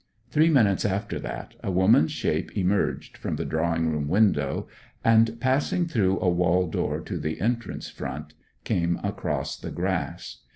[0.31, 4.67] Three minutes after that a woman's shape emerged from the drawing room window,
[5.03, 8.33] and passing through a wall door to the entrance front,
[8.63, 10.37] came across the grass.